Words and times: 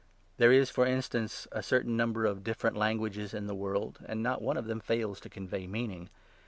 There 0.37 0.51
is, 0.51 0.71
for 0.71 0.87
instance, 0.87 1.47
a 1.51 1.61
certain 1.61 1.91
10 1.91 1.97
number 1.97 2.25
of 2.25 2.43
different 2.43 2.75
languages 2.75 3.35
in 3.35 3.45
the 3.45 3.53
world, 3.53 3.99
and 4.07 4.23
not 4.23 4.41
one 4.41 4.57
of 4.57 4.65
them 4.65 4.79
fails 4.79 5.19
to 5.19 5.29
convey 5.29 5.67
meaning. 5.67 6.09